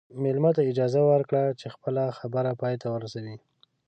مېلمه 0.23 0.51
ته 0.57 0.61
اجازه 0.71 1.01
ورکړه 1.09 1.43
چې 1.59 1.67
خپله 1.75 2.03
خبره 2.19 2.51
پای 2.61 2.75
ته 2.81 2.87
ورسوي. 2.95 3.35